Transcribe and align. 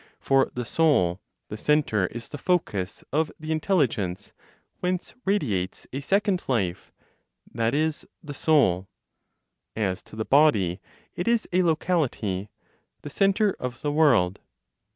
For 0.19 0.49
the 0.55 0.65
Soul, 0.65 1.21
the 1.49 1.57
centre 1.57 2.07
is 2.07 2.29
the 2.29 2.39
focus 2.39 3.03
of 3.13 3.31
(the 3.39 3.51
intelligence) 3.51 4.33
whence 4.79 5.13
radiates 5.25 5.85
a 5.93 6.01
second 6.01 6.41
life 6.47 6.91
(that 7.53 7.75
is, 7.75 8.07
the 8.23 8.33
Soul); 8.33 8.87
as 9.75 10.01
to 10.01 10.15
the 10.15 10.25
body, 10.25 10.81
it 11.13 11.27
is 11.27 11.47
a 11.53 11.61
locality 11.61 12.49
(the 13.03 13.11
centre 13.11 13.55
of 13.59 13.83
the 13.83 13.91
world). 13.91 14.39